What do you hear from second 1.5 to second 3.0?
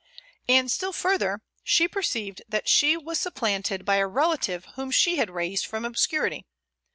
she perceived that she